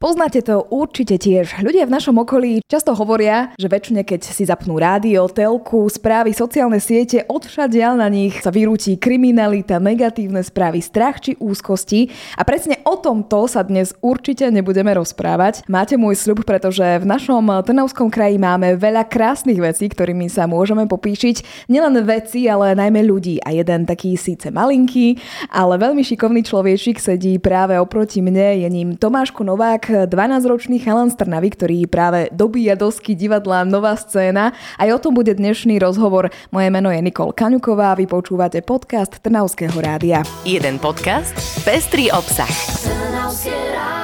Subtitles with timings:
[0.00, 1.60] Poznáte to určite tiež.
[1.60, 6.80] Ľudia v našom okolí často hovoria, že väčšine keď si zapnú rádio, telku, správy, sociálne
[6.80, 12.08] siete, odvšadiaľ na nich sa vyrúti kriminalita, negatívne správy, strach či úzkosti.
[12.40, 15.68] A presne o tomto sa dnes určite nebudeme rozprávať.
[15.68, 20.88] Máte môj sľub, pretože v našom Trnavskom kraji máme veľa krásnych vecí, ktorými sa môžeme
[20.88, 21.68] popíšiť.
[21.68, 23.36] Nielen veci, ale najmä ľudí.
[23.44, 25.20] A jeden taký síce malinký,
[25.52, 28.64] ale veľmi šikovný človečik sedí práve oproti mne.
[28.64, 34.54] Je ním Tomáško Novák, 12-ročný chalan z Trnavy, ktorý práve dobíja dosky divadla Nová scéna.
[34.78, 36.30] Aj o tom bude dnešný rozhovor.
[36.54, 40.22] Moje meno je Nikol Kaňuková, vy počúvate podcast Trnavského rádia.
[40.46, 41.34] Jeden podcast,
[41.66, 42.50] pestrý obsah.
[42.86, 43.99] Trnavské rádio.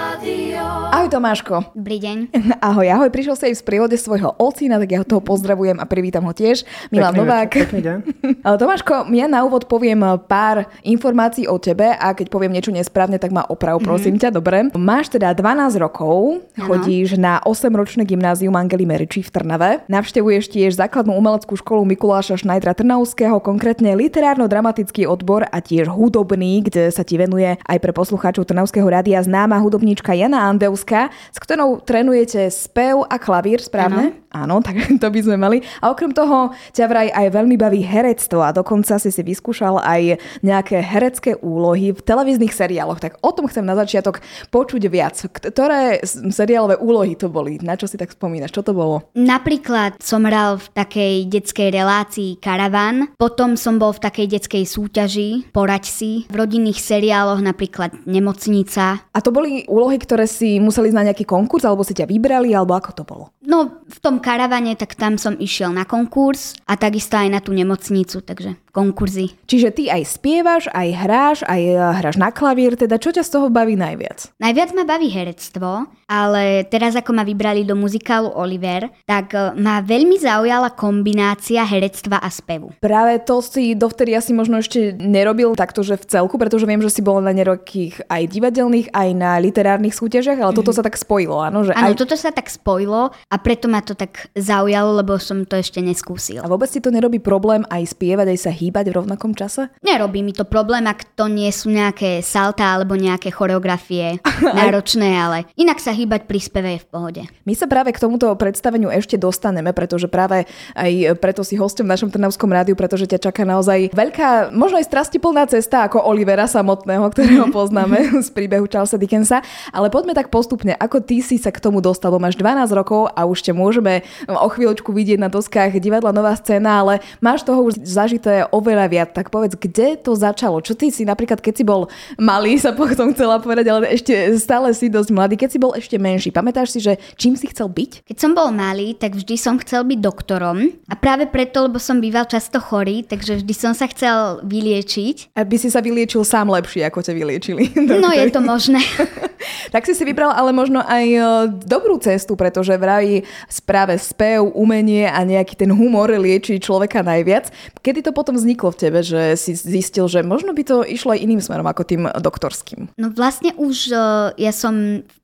[1.06, 1.70] Ahoj Tomáško.
[1.78, 2.34] Dobrý deň.
[2.58, 3.14] Ahoj, ahoj.
[3.14, 6.34] Prišiel si aj v prírode svojho ocina, tak ja ho toho pozdravujem a privítam ho
[6.34, 6.66] tiež.
[6.90, 7.50] Milan pekný Novák.
[7.54, 7.98] Pekný deň.
[8.66, 13.30] Tomáško, ja na úvod poviem pár informácií o tebe a keď poviem niečo nesprávne, tak
[13.30, 14.34] ma oprav, prosím mm-hmm.
[14.34, 14.58] ťa, dobre.
[14.74, 16.66] Máš teda 12 rokov, ano.
[16.66, 22.74] chodíš na 8-ročné gymnázium Angely Meriči v Trnave, navštevuješ tiež základnú umeleckú školu Mikuláša Šnajdra
[22.74, 28.90] Trnavského, konkrétne literárno-dramatický odbor a tiež hudobný, kde sa ti venuje aj pre poslucháčov Trnavského
[28.90, 34.16] rádia známa hudobníčka Jana Andeu Rakúska, s ktorou trénujete spev a klavír, správne?
[34.16, 34.26] Ano.
[34.36, 35.58] Áno, tak to by sme mali.
[35.80, 40.20] A okrem toho ťa vraj aj veľmi baví herectvo a dokonca si si vyskúšal aj
[40.44, 43.00] nejaké herecké úlohy v televíznych seriáloch.
[43.00, 44.20] Tak o tom chcem na začiatok
[44.52, 45.16] počuť viac.
[45.32, 47.56] Ktoré seriálové úlohy to boli?
[47.64, 48.52] Na čo si tak spomínaš?
[48.52, 49.08] Čo to bolo?
[49.16, 55.48] Napríklad som hral v takej detskej relácii Karavan, potom som bol v takej detskej súťaži
[55.56, 59.08] Poraď si, v rodinných seriáloch napríklad Nemocnica.
[59.08, 62.54] A to boli úlohy, ktoré si museli ísť na nejaký konkurs, alebo si ťa vybrali,
[62.54, 63.24] alebo ako to bolo?
[63.42, 67.50] No, v tom karavane, tak tam som išiel na konkurs a takisto aj na tú
[67.50, 69.32] nemocnicu, takže konkurzy.
[69.48, 73.32] Čiže ty aj spievaš, aj hráš, aj eh, hráš na klavír, teda čo ťa z
[73.32, 74.36] toho baví najviac?
[74.36, 79.82] Najviac ma baví herectvo, ale teraz ako ma vybrali do muzikálu Oliver, tak eh, ma
[79.82, 82.72] veľmi zaujala kombinácia herectva a spevu.
[82.78, 86.94] Práve to si dovtedy asi možno ešte nerobil takto, že v celku, pretože viem, že
[86.94, 90.58] si bol na nerokých aj divadelných, aj na literárnych súťažiach, ale mm-hmm.
[90.62, 90.76] toto mhm.
[90.78, 91.66] sa tak spojilo, áno?
[91.66, 91.98] Že áno, aj...
[91.98, 96.40] toto sa tak spojilo a preto ma to tak zaujalo, lebo som to ešte neskúsil.
[96.46, 99.74] A vôbec si to nerobí problém aj spievať, aj sa hýbať v rovnakom čase?
[99.82, 104.22] Nerobí mi to problém, ak to nie sú nejaké salta alebo nejaké choreografie
[104.60, 107.22] náročné, ale inak sa hýbať pri speve je v pohode.
[107.48, 110.44] My sa práve k tomuto predstaveniu ešte dostaneme, pretože práve
[110.76, 114.88] aj preto si hostom v našom Trnavskom rádiu, pretože ťa čaká naozaj veľká, možno aj
[114.90, 119.40] strastiplná cesta ako Olivera samotného, ktorého poznáme z príbehu Charlesa Dickensa.
[119.70, 123.14] Ale poďme tak postupne, ako ty si sa k tomu dostal, bo máš 12 rokov
[123.14, 127.62] a už ťa môžeme o chvíľočku vidieť na doskách divadla Nová scéna, ale máš toho
[127.62, 129.08] už zažité oveľa viac.
[129.14, 130.58] Tak povedz, kde to začalo?
[130.58, 131.86] Čo ty si napríklad, keď si bol
[132.18, 135.85] malý, sa potom chcela povedať, ale ešte stále si dosť mladý, keď si bol ešte
[135.94, 136.34] menší.
[136.34, 138.10] Pamätáš si, že čím si chcel byť?
[138.10, 140.74] Keď som bol malý, tak vždy som chcel byť doktorom.
[140.90, 145.38] A práve preto, lebo som býval často chorý, takže vždy som sa chcel vyliečiť.
[145.38, 147.64] Aby si sa vyliečil sám lepšie, ako ťa vyliečili.
[147.86, 148.82] No je to možné.
[149.74, 151.20] tak si si vybral ale možno aj e,
[151.64, 157.50] dobrú cestu, pretože vraj správe spev, umenie a nejaký ten humor lieči človeka najviac.
[157.80, 161.22] Kedy to potom vzniklo v tebe, že si zistil, že možno by to išlo aj
[161.22, 162.90] iným smerom ako tým doktorským?
[162.96, 165.20] No vlastne už uh, ja som v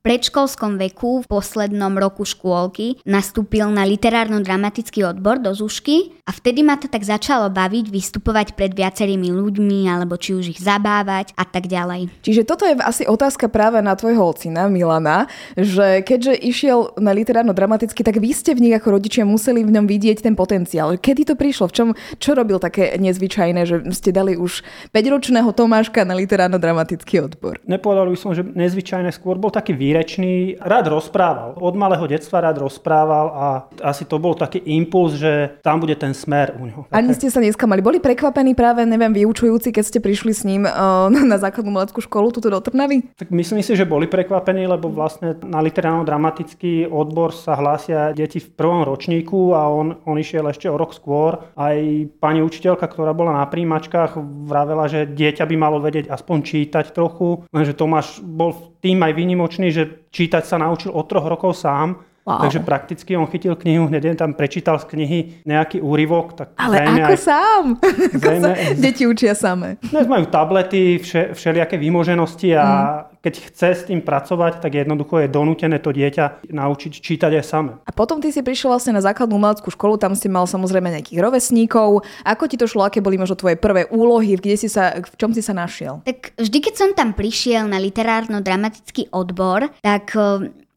[0.53, 6.77] predškolskom veku v poslednom roku škôlky nastúpil na literárno-dramatický odbor do Zušky a vtedy ma
[6.77, 11.65] to tak začalo baviť vystupovať pred viacerými ľuďmi alebo či už ich zabávať a tak
[11.65, 12.13] ďalej.
[12.21, 15.25] Čiže toto je asi otázka práve na tvojho ocina Milana,
[15.57, 19.89] že keďže išiel na literárno-dramatický, tak vy ste v nich ako rodičia museli v ňom
[19.89, 21.01] vidieť ten potenciál.
[21.01, 21.65] Kedy to prišlo?
[21.73, 21.87] V čom,
[22.21, 24.61] čo robil také nezvyčajné, že ste dali už
[24.93, 27.57] 5-ročného Tomáška na literárno-dramatický odbor?
[27.65, 31.55] Nepovedal by som, že nezvyčajné, skôr bol taký výrečný, rád rozprával.
[31.55, 33.45] Od malého detstva rád rozprával a
[33.79, 36.81] asi to bol taký impuls, že tam bude ten smer u neho.
[36.91, 37.79] Ani ste sa nesklamali.
[37.79, 42.35] Boli prekvapení práve, neviem, vyučujúci, keď ste prišli s ním uh, na základnú mladskú školu
[42.35, 43.15] tuto do Trnavy?
[43.15, 48.51] Tak myslím si, že boli prekvapení, lebo vlastne na literárno-dramatický odbor sa hlásia deti v
[48.51, 51.39] prvom ročníku a on, on išiel ešte o rok skôr.
[51.55, 51.77] Aj
[52.19, 54.19] pani učiteľka, ktorá bola na príjimačkách,
[54.49, 59.71] vravela, že dieťa by malo vedieť aspoň čítať trochu, lenže Tomáš bol tým aj výnimočný,
[59.71, 62.39] že čítať sa naučil od troch rokov sám Wow.
[62.39, 66.39] Takže prakticky on chytil knihu, hneď tam prečítal z knihy nejaký úryvok.
[66.39, 67.63] Tak Ale ako aj, sám?
[68.23, 69.75] Zrejme, ako sa deti učia samé?
[69.83, 73.12] Dnes majú tablety, vše, všelijaké výmoženosti a mm.
[73.23, 77.71] Keď chce s tým pracovať, tak jednoducho je donútené to dieťa naučiť čítať aj samé.
[77.87, 81.23] A potom ty si prišiel vlastne na základnú umeleckú školu, tam si mal samozrejme nejakých
[81.23, 82.03] rovesníkov.
[82.27, 85.31] Ako ti to šlo, aké boli možno tvoje prvé úlohy, kde si sa, v čom
[85.31, 86.03] si sa našiel?
[86.03, 90.11] Tak vždy, keď som tam prišiel na literárno-dramatický odbor, tak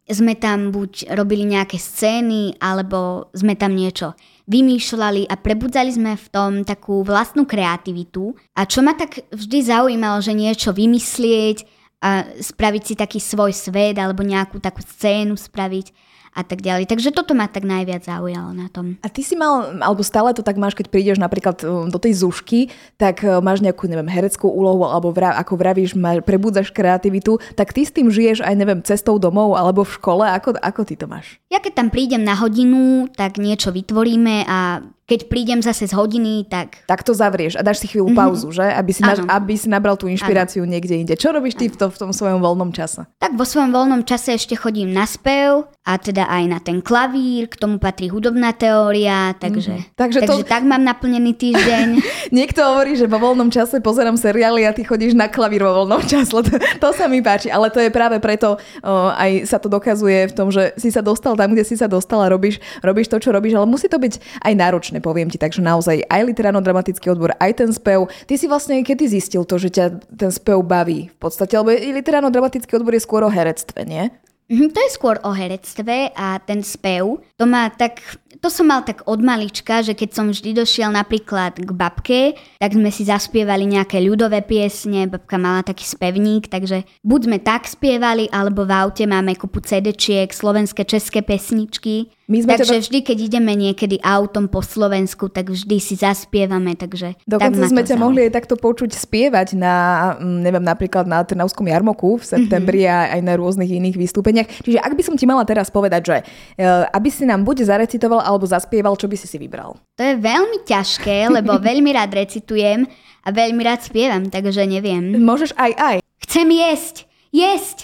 [0.07, 4.15] sme tam buď robili nejaké scény, alebo sme tam niečo
[4.47, 8.39] vymýšľali a prebudzali sme v tom takú vlastnú kreativitu.
[8.55, 13.97] A čo ma tak vždy zaujímalo, že niečo vymyslieť a spraviť si taký svoj svet
[13.97, 16.85] alebo nejakú takú scénu spraviť a tak ďalej.
[16.85, 19.01] Takže toto ma tak najviac zaujalo na tom.
[19.01, 22.21] A ty si mal, alebo stále to tak máš, keď prídeš napríklad um, do tej
[22.21, 22.69] zušky,
[23.01, 27.73] tak uh, máš nejakú, neviem, hereckú úlohu, alebo vra, ako vravíš, má, prebudzaš kreativitu, tak
[27.73, 31.09] ty s tým žiješ aj, neviem, cestou domov, alebo v škole, ako, ako ty to
[31.09, 31.41] máš?
[31.49, 36.50] Ja keď tam prídem na hodinu, tak niečo vytvoríme a keď prídem zase z hodiny,
[36.50, 36.82] tak...
[36.91, 38.26] Tak to zavrieš a dáš si chvíľu mm-hmm.
[38.26, 38.67] pauzu, že?
[38.67, 40.75] Aby si, naš, aby si nabral tú inšpiráciu ano.
[40.75, 41.14] niekde inde.
[41.14, 43.06] Čo robíš ty v, to, v tom svojom voľnom čase?
[43.23, 47.47] Tak vo svojom voľnom čase ešte chodím na spev a teda aj na ten klavír,
[47.47, 49.94] k tomu patrí hudobná teória, takže, mm-hmm.
[49.94, 50.50] takže, takže to...
[50.50, 51.87] tak mám naplnený týždeň.
[52.37, 56.02] Niekto hovorí, že vo voľnom čase pozerám seriály a ty chodíš na klavír vo voľnom
[56.02, 56.35] čase.
[56.35, 56.43] To,
[56.82, 60.35] to sa mi páči, ale to je práve preto, o, aj sa to dokazuje v
[60.35, 63.31] tom, že si sa dostal tam, kde si sa dostal a robíš, robíš to, čo
[63.31, 67.37] robíš, ale musí to byť aj náročné náročné, poviem ti, takže naozaj aj literárno-dramatický odbor,
[67.37, 68.09] aj ten spev.
[68.27, 69.85] Ty si vlastne kedy zistil to, že ťa
[70.17, 74.09] ten spev baví v podstate, lebo literárno-dramatický odbor je skôr o herectve, nie?
[74.47, 77.99] Mm, to je skôr o herectve a ten spev, to má tak,
[78.41, 82.23] to som mal tak od malička, že keď som vždy došiel napríklad k babke,
[82.61, 87.67] tak sme si zaspievali nejaké ľudové piesne, babka mala taký spevník, takže buď sme tak
[87.67, 92.83] spievali, alebo v aute máme kupu CD-čiek, slovenské, české pesničky my sme takže teda...
[92.83, 97.87] vždy, keď ideme niekedy autom po Slovensku, tak vždy si zaspievame, takže Dokonca tak sme
[97.87, 99.75] ťa mohli aj takto počuť spievať na,
[100.19, 103.15] mm, neviem, napríklad na Trnavskom jarmoku v septembri mm-hmm.
[103.15, 104.50] a aj na rôznych iných vystúpeniach.
[104.67, 108.25] Čiže ak by som ti mala teraz povedať, že uh, aby si nám buď zarecitoval
[108.26, 109.78] alebo zaspieval, čo by si si vybral?
[109.94, 112.82] To je veľmi ťažké, lebo veľmi rád recitujem
[113.23, 115.14] a veľmi rád spievam, takže neviem.
[115.23, 115.96] Môžeš aj aj.
[116.26, 116.96] Chcem jesť,
[117.31, 117.78] jesť.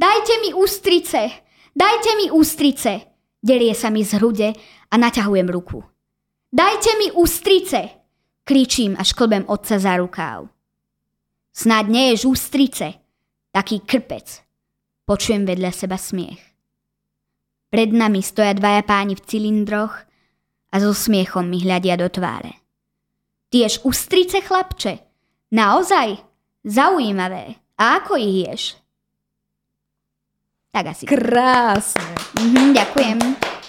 [0.00, 1.20] Dajte mi ústrice,
[1.76, 3.12] dajte mi ústrice.
[3.44, 4.56] Delie sa mi z hrude
[4.88, 5.84] a naťahujem ruku.
[6.48, 8.00] Dajte mi ústrice!
[8.44, 10.48] Kričím a šklbem otca za rukáv.
[11.52, 12.86] Snáď nie je ústrice,
[13.52, 14.44] taký krpec.
[15.04, 16.53] Počujem vedľa seba smiech.
[17.74, 20.06] Pred nami stoja dvaja páni v cylindroch
[20.70, 22.62] a so smiechom mi hľadia do tváre.
[23.50, 25.02] Ty ješ ústrice, chlapče?
[25.50, 26.22] Naozaj?
[26.62, 27.58] Zaujímavé.
[27.74, 28.62] A ako ich ješ?
[30.70, 31.02] Tak asi.
[31.02, 32.14] Krásne.
[32.38, 33.18] Mhm, ďakujem.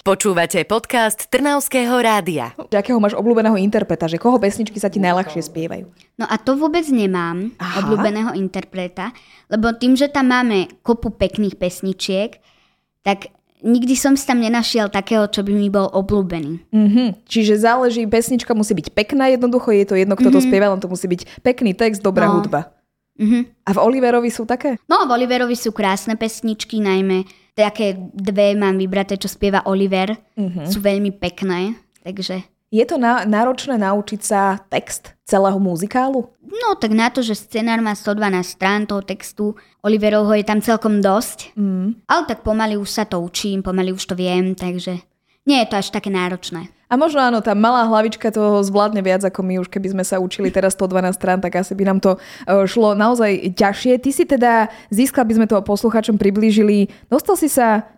[0.06, 2.54] Počúvate podcast Trnavského rádia.
[2.70, 4.06] Akého máš obľúbeného interpreta?
[4.06, 5.90] Že koho pesničky sa ti najľahšie spievajú?
[6.14, 7.82] No a to vôbec nemám, Aha.
[7.82, 9.10] obľúbeného interpreta,
[9.50, 12.38] lebo tým, že tam máme kopu pekných pesničiek,
[13.02, 13.34] tak
[13.66, 16.70] nikdy som si tam nenašiel takého, čo by mi bol obľúbený.
[16.70, 17.08] Mm-hmm.
[17.26, 20.38] Čiže záleží, pesnička musí byť pekná, jednoducho je to jedno, kto mm-hmm.
[20.38, 20.46] to mhm.
[20.46, 22.38] spieva, len to musí byť pekný text, dobrá no.
[22.38, 22.70] hudba.
[23.18, 23.42] Mm-hmm.
[23.66, 24.78] A v Oliverovi sú také?
[24.86, 27.26] No, v Oliverovi sú krásne pesničky, najmä
[27.56, 30.12] také dve mám vybraté, čo spieva Oliver.
[30.36, 30.66] Mm-hmm.
[30.68, 31.74] Sú veľmi pekné,
[32.04, 32.44] takže...
[32.74, 36.26] Je to na, náročné naučiť sa text celého muzikálu?
[36.42, 40.98] No, tak na to, že scenár má 112 strán toho textu, Oliverovho je tam celkom
[40.98, 41.54] dosť.
[41.54, 42.02] Mm.
[42.10, 44.98] Ale tak pomaly už sa to učím, pomaly už to viem, takže
[45.46, 46.66] nie je to až také náročné.
[46.86, 50.22] A možno áno, tá malá hlavička toho zvládne viac ako my už, keby sme sa
[50.22, 52.18] učili teraz 112 strán, tak asi by nám to e,
[52.62, 53.98] šlo naozaj ťažšie.
[53.98, 57.95] Ty si teda získal, aby sme to posluchačom priblížili, dostal si sa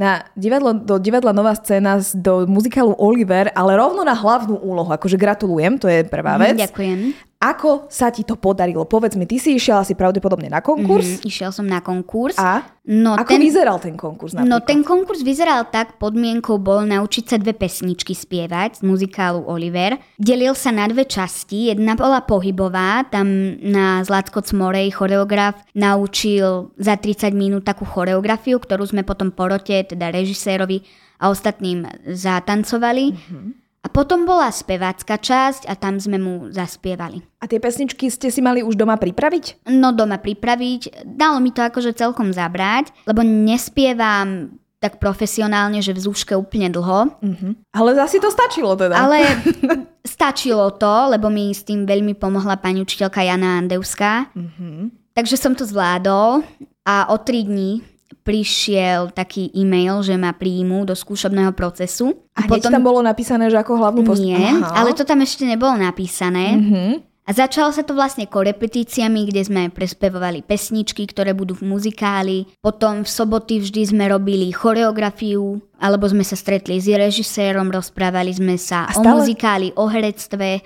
[0.00, 4.88] na divadlo, do divadla Nová scéna do muzikálu Oliver, ale rovno na hlavnú úlohu.
[4.96, 6.56] Akože gratulujem, to je prvá vec.
[6.56, 7.29] Ďakujem.
[7.40, 8.84] Ako sa ti to podarilo?
[8.84, 11.08] Povedz mi, ty si išiel asi pravdepodobne na konkurs.
[11.08, 12.36] Mm-hmm, išiel som na konkurs.
[12.36, 12.68] A?
[12.84, 14.52] No, ako ten, vyzeral ten konkurs napríklad?
[14.52, 19.96] No ten konkurs vyzeral tak, podmienkou bol naučiť sa dve pesničky spievať z muzikálu Oliver.
[20.20, 21.72] Delil sa na dve časti.
[21.72, 28.84] Jedna bola pohybová, tam na Zlatko Cmorej choreograf naučil za 30 minút takú choreografiu, ktorú
[28.84, 30.84] sme potom porote, teda režisérovi
[31.16, 33.16] a ostatným zatancovali.
[33.16, 33.69] Mm-hmm.
[33.80, 37.24] A potom bola spevácka časť a tam sme mu zaspievali.
[37.40, 39.72] A tie pesničky ste si mali už doma pripraviť?
[39.72, 41.08] No doma pripraviť.
[41.08, 47.12] Dalo mi to akože celkom zabrať, lebo nespievam tak profesionálne, že v zúške úplne dlho.
[47.20, 47.52] Uh-huh.
[47.72, 48.96] Ale zasi to stačilo teda.
[48.96, 49.24] Ale
[50.16, 54.32] stačilo to, lebo mi s tým veľmi pomohla pani učiteľka Jana Andevská.
[54.32, 54.88] Uh-huh.
[55.12, 56.40] Takže som to zvládol
[56.88, 57.84] a o tri dní
[58.26, 62.26] prišiel taký e-mail, že ma príjmu do skúšobného procesu.
[62.34, 62.70] A potom...
[62.70, 64.22] tam bolo napísané, že ako hlavnú post...
[64.22, 64.82] Nie, Aha.
[64.82, 66.58] ale to tam ešte nebolo napísané.
[66.58, 66.90] Mm-hmm.
[67.28, 72.50] A začalo sa to vlastne korepetíciami, kde sme prespevovali pesničky, ktoré budú v muzikáli.
[72.58, 78.58] Potom v soboty vždy sme robili choreografiu, alebo sme sa stretli s režisérom, rozprávali sme
[78.58, 78.98] sa stále...
[78.98, 80.58] o muzikáli, o herectve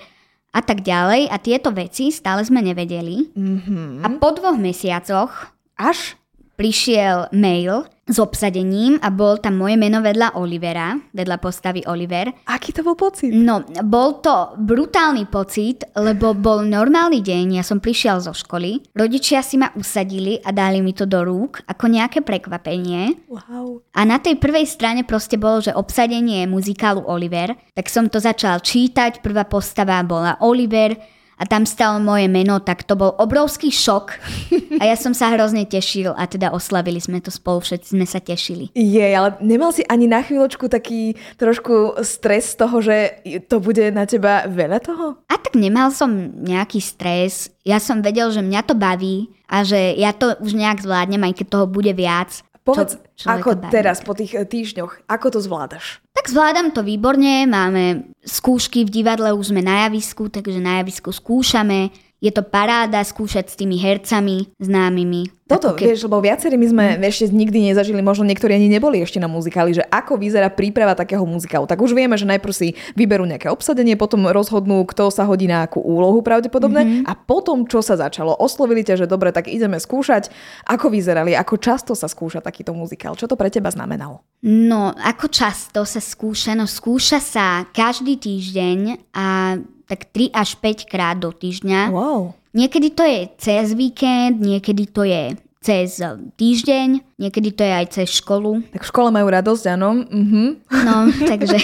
[0.49, 1.29] a tak ďalej.
[1.29, 3.29] A tieto veci stále sme nevedeli.
[3.37, 4.01] Mm-hmm.
[4.01, 6.17] A po dvoch mesiacoch až
[6.55, 12.29] prišiel mail, s obsadením a bol tam moje meno vedľa Olivera, vedľa postavy Oliver.
[12.45, 13.33] Aký to bol pocit?
[13.33, 19.41] No, bol to brutálny pocit, lebo bol normálny deň, ja som prišiel zo školy, rodičia
[19.41, 23.25] si ma usadili a dali mi to do rúk ako nejaké prekvapenie.
[23.25, 23.81] Wow.
[23.97, 28.61] A na tej prvej strane proste bolo, že obsadenie muzikálu Oliver, tak som to začal
[28.61, 30.93] čítať, prvá postava bola Oliver,
[31.35, 34.05] a tam stalo moje meno, tak to bol obrovský šok
[34.81, 38.23] a ja som sa hrozne tešil a teda oslavili sme to spolu, všetci sme sa
[38.23, 38.71] tešili.
[38.71, 43.19] Je, ale nemal si ani na chvíľočku taký trošku stres z toho, že
[43.51, 45.19] to bude na teba veľa toho?
[45.27, 49.97] A tak nemal som nejaký stres, ja som vedel, že mňa to baví a že
[49.97, 52.45] ja to už nejak zvládnem, aj keď toho bude viac.
[52.65, 53.69] Povedz, čo, ako baví.
[53.69, 56.01] teraz po tých eh, týždňoch, ako to zvládaš?
[56.17, 61.13] Tak zvládam to výborne, máme skúšky v divadle, už sme na javisku, takže na javisku
[61.13, 61.93] skúšame.
[62.17, 65.44] Je to paráda skúšať s tými hercami známymi.
[65.45, 65.93] Toto, ke...
[65.93, 67.05] vieš, lebo viacerí my sme mm.
[67.05, 71.21] ešte nikdy nezažili, možno niektorí ani neboli ešte na muzikáli, že ako vyzerá príprava takého
[71.21, 71.69] muzikálu.
[71.69, 75.69] Tak už vieme, že najprv si vyberú nejaké obsadenie, potom rozhodnú, kto sa hodí na
[75.69, 77.05] akú úlohu pravdepodobne mm-hmm.
[77.05, 80.33] a potom, čo sa začalo, oslovili ťa, že dobre, tak ideme skúšať.
[80.65, 83.13] Ako vyzerali, ako často sa skúša takýto muzikál?
[83.13, 84.25] Čo to pre teba znamenalo?
[84.41, 86.57] No, ako často sa skúša?
[86.57, 91.93] No, skúša sa každý týždeň a tak 3 až 5 krát do týždňa.
[91.93, 92.33] Wow.
[92.55, 95.99] Niekedy to je cez víkend, niekedy to je cez
[96.39, 98.63] týždeň, niekedy to je aj cez školu.
[98.71, 100.07] Tak v škole majú radosť, áno.
[100.07, 100.43] Mhm.
[100.87, 100.95] No,
[101.31, 101.59] takže...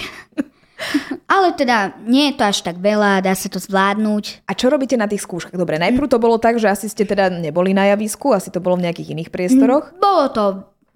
[1.29, 4.49] Ale teda nie je to až tak veľa, dá sa to zvládnuť.
[4.49, 5.53] A čo robíte na tých skúškach?
[5.53, 8.81] Dobre, najprv to bolo tak, že asi ste teda neboli na javisku, asi to bolo
[8.81, 9.93] v nejakých iných priestoroch?
[9.93, 10.43] Mm, bolo to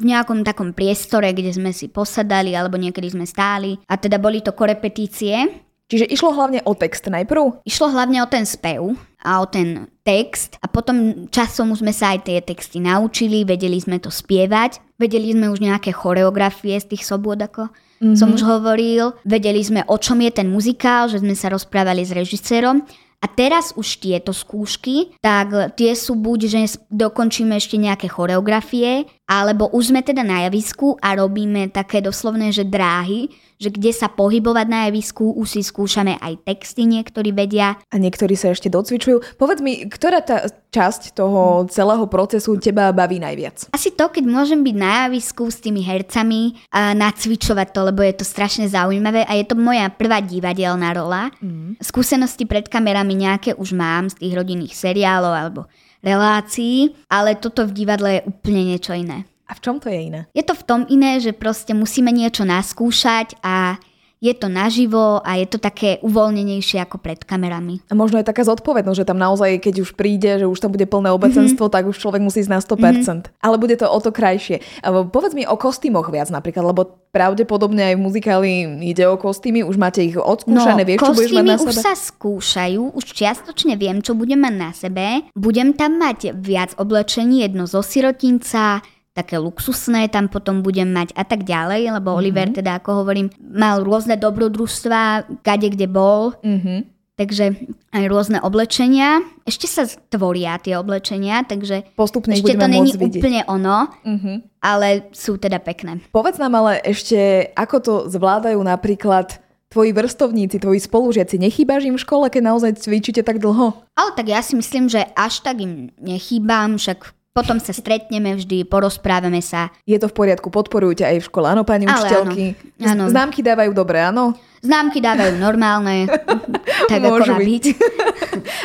[0.01, 3.79] v nejakom takom priestore, kde sme si posadali, alebo niekedy sme stáli.
[3.87, 7.61] A teda boli to korepetície, Čiže išlo hlavne o text najprv?
[7.61, 12.25] Išlo hlavne o ten spev a o ten text a potom časom sme sa aj
[12.25, 17.37] tie texty naučili, vedeli sme to spievať, vedeli sme už nejaké choreografie z tých sobôd,
[17.37, 18.17] ako mm-hmm.
[18.17, 22.17] som už hovoril, vedeli sme o čom je ten muzikál, že sme sa rozprávali s
[22.17, 22.81] režisérom
[23.21, 29.74] a teraz už tieto skúšky, tak tie sú buď, že dokončíme ešte nejaké choreografie, alebo
[29.74, 34.67] už sme teda na javisku a robíme také doslovné, že dráhy, že kde sa pohybovať
[34.67, 37.79] na javisku, už si skúšame aj texty, niektorí vedia.
[37.89, 39.39] A niektorí sa ešte docvičujú.
[39.39, 43.72] Povedz mi, ktorá tá časť toho celého procesu teba baví najviac?
[43.72, 48.13] Asi to, keď môžem byť na javisku s tými hercami a nacvičovať to, lebo je
[48.20, 51.32] to strašne zaujímavé a je to moja prvá divadelná rola.
[51.39, 51.79] Mm.
[51.79, 55.62] Skúsenosti pred kamerami nejaké už mám z tých rodinných seriálov alebo
[56.05, 59.25] relácií, ale toto v divadle je úplne niečo iné.
[59.50, 60.21] A v čom to je iné?
[60.33, 63.77] Je to v tom iné, že proste musíme niečo naskúšať a
[64.25, 67.86] je to naživo a je to také uvoľnenejšie ako pred kamerami.
[67.88, 70.89] A možno je taká zodpovednosť, že tam naozaj, keď už príde, že už tam bude
[70.89, 71.75] plné obecenstvo, mm-hmm.
[71.77, 72.74] tak už človek musí ísť na 100%.
[72.74, 73.20] Mm-hmm.
[73.46, 74.65] Ale bude to o to krajšie.
[75.13, 76.82] Povedz mi o kostýmoch viac napríklad, lebo
[77.13, 78.51] pravdepodobne aj v muzikáli
[78.84, 81.72] ide o kostýmy, už máte ich odskúšané, no, vieš, čo budeš mať na sebe?
[81.72, 85.05] už sa skúšajú, už čiastočne viem, čo budem mať na sebe.
[85.32, 88.84] Budem tam mať viac oblečení, jedno zo sirotinca,
[89.15, 92.19] také luxusné tam potom budem mať a tak ďalej, lebo mm-hmm.
[92.19, 96.36] Oliver teda, ako hovorím, mal rôzne dobrodružstva, kade kde bol.
[96.43, 96.91] Mm-hmm.
[97.15, 97.55] Takže
[97.95, 99.24] aj rôzne oblečenia.
[99.48, 103.24] Ešte sa tvoria tie oblečenia, takže Postupne ešte to není vidieť.
[103.24, 104.60] úplne ono, mm-hmm.
[104.60, 106.03] ale sú teda pekné.
[106.12, 109.39] Povedz nám ale ešte, ako to zvládajú napríklad
[109.72, 111.39] tvoji vrstovníci, tvoji spolužiaci.
[111.39, 113.79] Nechýbaš im v škole, keď naozaj cvičíte tak dlho?
[113.95, 118.63] Ale tak ja si myslím, že až tak im nechýbam, však potom sa stretneme vždy,
[118.63, 119.67] porozprávame sa.
[119.83, 122.45] Je to v poriadku, podporujú ťa aj v škole, áno, pani Ale učiteľky?
[122.79, 123.11] Áno.
[123.11, 124.39] Známky dávajú dobre, áno?
[124.63, 126.07] Známky dávajú normálne,
[126.91, 127.47] tak Môžu ako má byť.
[127.51, 127.65] byť.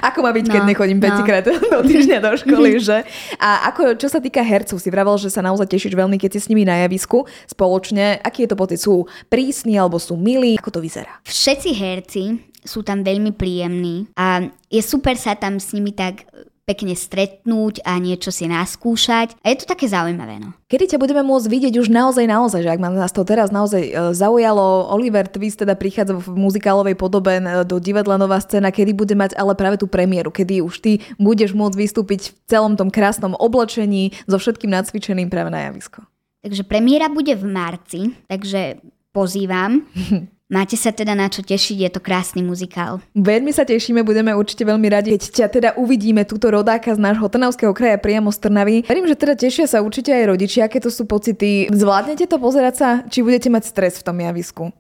[0.07, 1.19] ako má byť, no, keď nechodím no.
[1.19, 3.03] 5 krát do týždňa do školy, že?
[3.43, 6.47] A ako, čo sa týka hercov, si vravel, že sa naozaj tešíš veľmi, keď si
[6.47, 8.23] s nimi na javisku spoločne.
[8.23, 8.79] Aký je to pocit?
[8.79, 10.55] Sú prísni alebo sú milí?
[10.63, 11.19] Ako to vyzerá?
[11.27, 12.23] Všetci herci
[12.63, 16.23] sú tam veľmi príjemní a je super sa tam s nimi tak
[16.69, 19.35] pekne stretnúť a niečo si naskúšať.
[19.43, 20.39] A je to také zaujímavé.
[20.39, 20.55] No.
[20.71, 23.93] Kedy ťa budeme môcť vidieť už naozaj, naozaj, že ak nás to teraz naozaj e,
[24.15, 29.19] zaujalo, Oliver Twist teda prichádza v muzikálovej podobe e, do divadla Nová scéna, kedy bude
[29.19, 33.35] mať ale práve tú premiéru, kedy už ty budeš môcť vystúpiť v celom tom krásnom
[33.35, 36.07] oblečení so všetkým nacvičeným práve na javisko.
[36.41, 38.01] Takže premiéra bude v marci,
[38.31, 39.85] takže pozývam.
[40.51, 42.99] Máte sa teda na čo tešiť, je to krásny muzikál.
[43.15, 47.31] Veľmi sa tešíme, budeme určite veľmi radi, keď ťa teda uvidíme túto rodáka z nášho
[47.31, 48.83] Trnavského kraja priamo z Trnavy.
[48.83, 51.71] Verím, že teda tešia sa určite aj rodičia, aké to sú pocity.
[51.71, 54.75] Zvládnete to pozerať sa, či budete mať stres v tom javisku?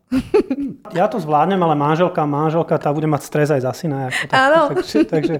[0.91, 4.11] Ja to zvládnem, ale manželka, manželka, tá bude mať stres aj za syna.
[4.35, 4.75] Áno.
[4.75, 5.35] Takže, takže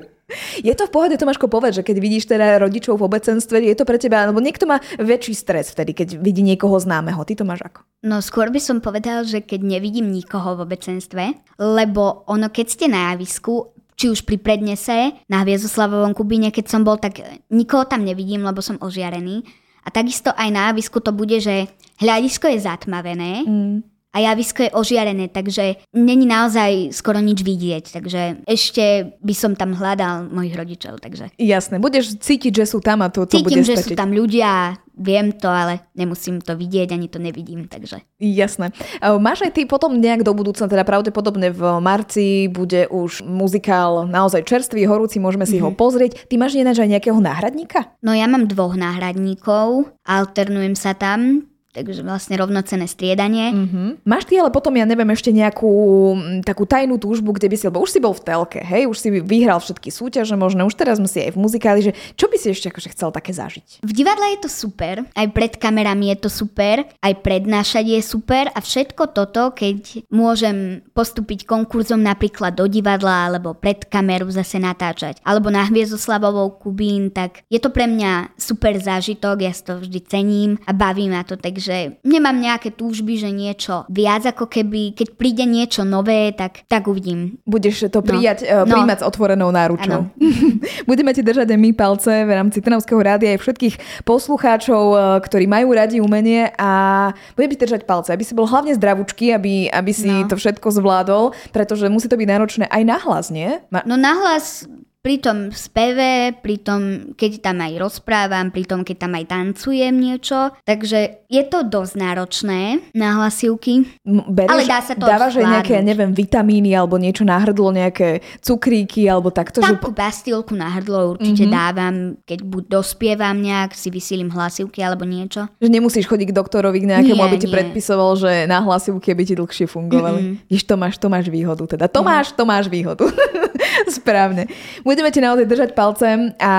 [0.63, 3.85] Je to v pohode, Tomáško, povedz, že keď vidíš teda rodičov v obecenstve, je to
[3.85, 7.21] pre teba, alebo niekto má väčší stres vtedy, keď vidí niekoho známeho.
[7.27, 7.81] Ty to máš ako?
[8.07, 11.25] No skôr by som povedal, že keď nevidím nikoho v obecenstve,
[11.59, 16.81] lebo ono, keď ste na javisku, či už pri prednese na Hviezoslavovom Kubíne, keď som
[16.81, 17.21] bol, tak
[17.53, 19.45] nikoho tam nevidím, lebo som ožiarený.
[19.85, 21.69] A takisto aj na javisku to bude, že
[22.01, 28.43] hľadisko je zatmavené, mm a javisko je ožiarené, takže není naozaj skoro nič vidieť, takže
[28.43, 30.99] ešte by som tam hľadal mojich rodičov.
[30.99, 31.31] Takže.
[31.39, 33.87] Jasné, budeš cítiť, že sú tam a to, to Cítim, bude že stačiť.
[33.87, 38.03] sú tam ľudia, viem to, ale nemusím to vidieť, ani to nevidím, takže.
[38.19, 38.75] Jasné.
[38.99, 44.43] Máš aj ty potom nejak do budúcna, teda pravdepodobne v marci bude už muzikál naozaj
[44.43, 45.71] čerstvý, horúci, môžeme si mm-hmm.
[45.71, 46.27] ho pozrieť.
[46.27, 47.95] Ty máš ináč aj nejakého náhradníka?
[48.03, 53.55] No ja mám dvoch náhradníkov, alternujem sa tam, takže vlastne rovnocené striedanie.
[53.55, 53.89] Mm-hmm.
[54.03, 55.71] Máš ty ale potom, ja neviem, ešte nejakú
[56.19, 58.99] m, takú tajnú túžbu, kde by si, lebo už si bol v telke, hej, už
[58.99, 62.51] si vyhral všetky súťaže, možno už teraz si aj v muzikáli, že čo by si
[62.51, 63.87] ešte akože chcel také zažiť?
[63.87, 68.51] V divadle je to super, aj pred kamerami je to super, aj prednášať je super
[68.51, 75.23] a všetko toto, keď môžem postúpiť konkurzom napríklad do divadla alebo pred kameru zase natáčať,
[75.23, 79.99] alebo na Hviezdoslavovou Kubín, tak je to pre mňa super zážitok, ja si to vždy
[80.03, 84.97] cením a baví ma to, tak takže nemám nejaké túžby, že niečo viac ako keby,
[84.97, 87.37] keď príde niečo nové, tak, tak uvidím.
[87.45, 88.65] Budeš to prijať, no.
[88.65, 89.03] uh, príjmať no.
[89.05, 90.09] s otvorenou náručou.
[90.89, 93.77] Budeme ti držať aj my palce v rámci Trnavského rádia aj všetkých
[94.09, 98.73] poslucháčov, uh, ktorí majú radi umenie a budem ti držať palce, aby si bol hlavne
[98.73, 100.33] zdravúčky, aby, aby si no.
[100.33, 103.61] to všetko zvládol, pretože musí to byť náročné aj nahlas, nie?
[103.69, 104.65] Ma- no nahlas
[105.01, 109.97] pri tom speve, pri tom, keď tam aj rozprávam, pri tom, keď tam aj tancujem
[109.97, 110.53] niečo.
[110.69, 113.89] Takže je to dosť náročné na hlasivky.
[114.05, 118.21] Berieš, ale dá sa to Dávaš aj nejaké, neviem, vitamíny alebo niečo na hrdlo, nejaké
[118.45, 119.65] cukríky alebo takto?
[119.65, 119.97] Takú že...
[119.97, 121.57] bastilku na hrdlo určite mm-hmm.
[121.57, 121.95] dávam,
[122.29, 125.49] keď buď dospievam nejak, si vysílim hlasivky alebo niečo.
[125.65, 127.55] Že nemusíš chodiť k doktorovi k nejakému, nie, aby ti nie.
[127.57, 130.21] predpisoval, že na hlasivky by ti dlhšie fungovali.
[130.21, 130.53] Mm-hmm.
[130.53, 131.89] Jež to máš, to máš výhodu teda.
[131.89, 132.07] To mm.
[132.07, 133.09] máš, to máš výhodu.
[133.99, 134.51] Správne.
[134.91, 136.55] Budeme ti naozaj držať palcem a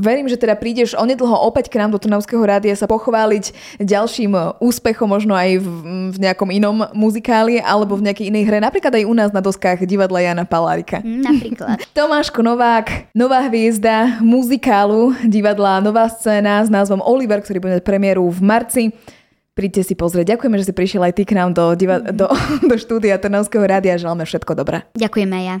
[0.00, 5.04] verím, že teda prídeš onedlho opäť k nám do Trnavského rádia sa pochváliť ďalším úspechom,
[5.04, 5.68] možno aj v,
[6.08, 9.84] v nejakom inom muzikáli alebo v nejakej inej hre, napríklad aj u nás na doskách
[9.84, 11.04] divadla Jana Palárika.
[11.04, 11.84] Napríklad.
[11.98, 18.40] Tomáško Novák, nová hviezda muzikálu divadla Nová scéna s názvom Oliver, ktorý bude premiéru v
[18.40, 18.82] marci.
[19.52, 20.40] Príďte si pozrieť.
[20.40, 22.32] Ďakujeme, že si prišiel aj ty k nám do, diva- do,
[22.72, 24.00] do štúdia Trnavského rádia.
[24.00, 24.88] Želáme všetko dobré.
[24.96, 25.60] Ďakujeme ja.